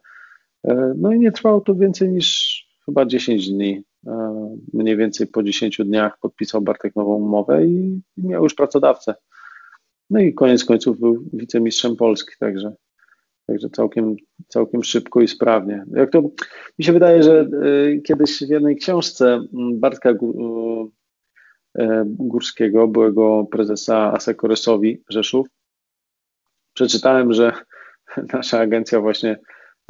[0.64, 3.82] E, no i nie trwało to więcej niż chyba 10 dni.
[4.06, 9.14] E, mniej więcej po 10 dniach podpisał Bartek nową umowę i miał już pracodawcę.
[10.10, 12.72] No i koniec końców był wicemistrzem Polski, także,
[13.46, 14.16] także całkiem,
[14.48, 15.84] całkiem szybko i sprawnie.
[15.94, 16.22] Jak to
[16.78, 19.40] mi się wydaje, że e, kiedyś w jednej książce
[19.74, 20.14] Bartka
[22.06, 25.46] Górskiego, byłego prezesa Asekoresowi Rzeszów,
[26.74, 27.52] przeczytałem, że
[28.32, 29.38] nasza agencja właśnie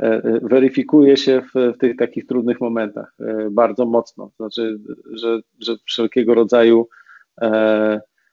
[0.02, 4.30] E, e, weryfikuje się w, w, tych takich trudnych momentach e, bardzo mocno.
[4.36, 4.78] Znaczy,
[5.12, 6.88] że, że wszelkiego rodzaju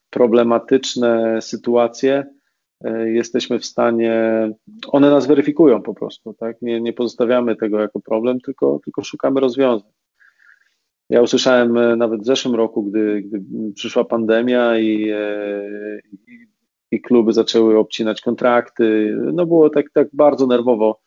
[0.09, 2.25] problematyczne sytuacje
[3.05, 4.49] jesteśmy w stanie,
[4.87, 6.61] one nas weryfikują po prostu, tak?
[6.61, 9.91] Nie, nie pozostawiamy tego jako problem, tylko, tylko szukamy rozwiązań.
[11.09, 13.41] Ja usłyszałem nawet w zeszłym roku, gdy, gdy
[13.75, 15.11] przyszła pandemia i,
[16.27, 16.47] i,
[16.91, 20.99] i kluby zaczęły obcinać kontrakty, no było tak, tak bardzo nerwowo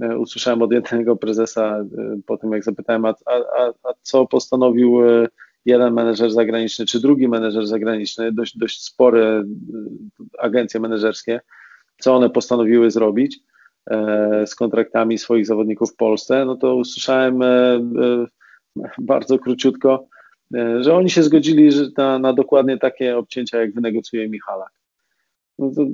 [0.00, 1.86] E, usłyszałem od jednego prezesa e,
[2.26, 5.28] po tym, jak zapytałem, a, a, a co postanowił e,
[5.64, 9.44] jeden menedżer zagraniczny, czy drugi menedżer zagraniczny, dość, dość spore
[10.38, 11.40] agencje menedżerskie,
[11.98, 13.40] co one postanowiły zrobić
[14.46, 17.40] z kontraktami swoich zawodników w Polsce, no to usłyszałem
[18.98, 20.08] bardzo króciutko,
[20.80, 24.72] że oni się zgodzili na, na dokładnie takie obcięcia, jak wynegocjuje Michalak.
[25.58, 25.86] No to,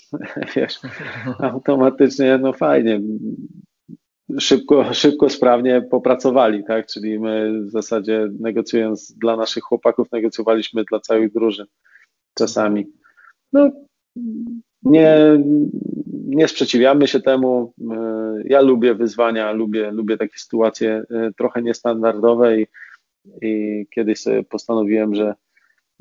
[0.56, 0.78] wiesz,
[1.38, 3.00] automatycznie, no fajnie,
[4.38, 6.86] szybko, szybko, sprawnie popracowali, tak?
[6.86, 11.66] Czyli my w zasadzie negocjując dla naszych chłopaków, negocjowaliśmy dla całych drużyn
[12.34, 12.86] czasami.
[13.52, 13.70] No,
[14.82, 15.42] nie,
[16.26, 17.74] nie sprzeciwiamy się temu.
[18.44, 22.66] Ja lubię wyzwania, lubię, lubię takie sytuacje e, trochę niestandardowe i,
[23.42, 25.34] i kiedyś sobie postanowiłem, że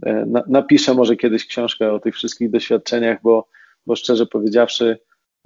[0.06, 3.48] e, napiszę może kiedyś książkę o tych wszystkich doświadczeniach, bo
[3.86, 4.98] bo szczerze powiedziawszy,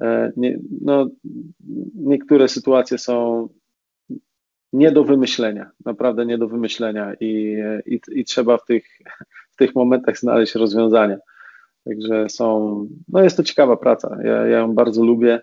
[0.02, 1.10] e, nie, no,
[1.96, 3.48] niektóre sytuacje są
[4.74, 8.86] nie do wymyślenia, naprawdę nie do wymyślenia i, i, i trzeba w tych,
[9.52, 11.18] w tych momentach znaleźć rozwiązania.
[11.86, 14.18] Także są, no jest to ciekawa praca.
[14.24, 15.42] Ja, ja ją bardzo lubię.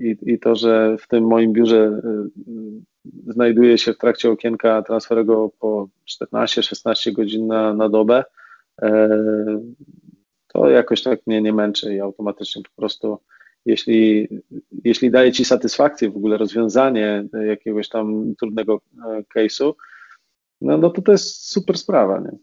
[0.00, 2.02] i, i to, że w tym moim biurze
[3.26, 8.24] znajduje się w trakcie okienka transferowego po 14-16 godzin na, na dobę,
[10.48, 13.18] to jakoś tak mnie nie męczy i automatycznie po prostu
[13.66, 14.28] jeśli,
[14.84, 19.72] jeśli daje Ci satysfakcję w ogóle rozwiązanie jakiegoś tam trudnego e, case'u,
[20.60, 22.38] no, no to to jest super sprawa, nie?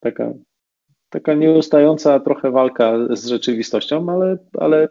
[0.00, 0.32] Taka,
[1.14, 4.88] taka nieustająca trochę walka z rzeczywistością, ale, ale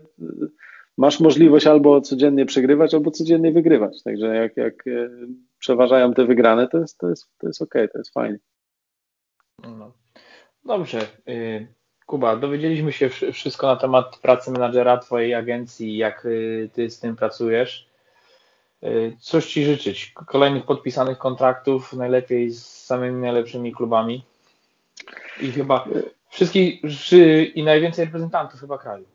[0.97, 4.03] masz możliwość albo codziennie przegrywać, albo codziennie wygrywać.
[4.03, 5.09] Także jak, jak e,
[5.59, 8.39] przeważają te wygrane, to jest, to jest, to jest ok, to jest fajnie.
[9.63, 9.93] No.
[10.65, 11.01] Dobrze.
[11.29, 11.67] Y,
[12.05, 17.15] Kuba, dowiedzieliśmy się wszystko na temat pracy menadżera Twojej agencji, jak y, Ty z tym
[17.15, 17.89] pracujesz.
[18.83, 20.13] Y, cóż Ci życzyć?
[20.27, 24.32] Kolejnych podpisanych kontraktów, najlepiej z samymi najlepszymi klubami
[25.41, 25.87] i chyba
[26.29, 26.81] wszystkich
[27.55, 29.05] i najwięcej reprezentantów chyba kraju.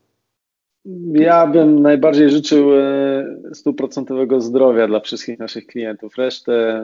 [1.13, 6.17] Ja bym najbardziej życzył e, stuprocentowego zdrowia dla wszystkich naszych klientów.
[6.19, 6.83] Resztę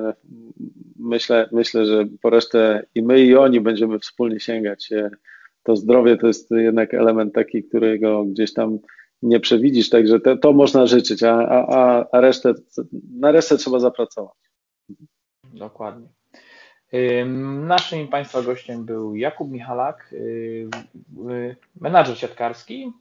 [0.99, 4.91] myślę, myślę, że po resztę i my i oni będziemy wspólnie sięgać
[5.65, 8.79] to zdrowie to jest jednak element taki, którego gdzieś tam
[9.23, 12.55] nie przewidzisz, także to, to można życzyć, a, a, a resztę,
[13.19, 14.37] na resztę trzeba zapracować.
[15.45, 16.09] Dokładnie.
[17.67, 20.15] Naszym Państwa gościem był Jakub Michalak,
[21.81, 22.93] menadżer siatkarski.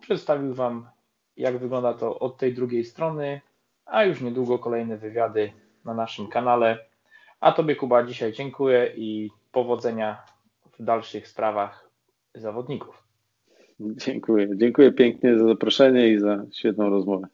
[0.00, 0.88] Przedstawił Wam,
[1.36, 3.40] jak wygląda to od tej drugiej strony,
[3.86, 5.52] a już niedługo kolejne wywiady
[5.84, 6.78] na naszym kanale.
[7.40, 10.22] A Tobie, Kuba, dzisiaj dziękuję i powodzenia
[10.78, 11.90] w dalszych sprawach
[12.34, 13.02] zawodników.
[13.80, 14.48] Dziękuję.
[14.56, 17.26] Dziękuję pięknie za zaproszenie i za świetną rozmowę.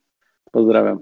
[0.52, 1.00] Pozdrawiam.